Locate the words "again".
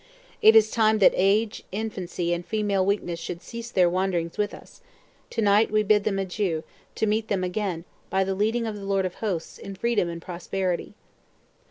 7.43-7.85